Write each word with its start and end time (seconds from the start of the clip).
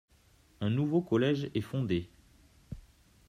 Un 0.61 0.71
nouveau 0.71 1.03
collège 1.03 1.51
est 1.53 1.61
fondé. 1.61 2.09